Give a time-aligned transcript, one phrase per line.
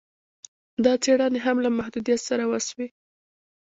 [0.83, 2.87] دا څېړني هم له محدویت سره وسوې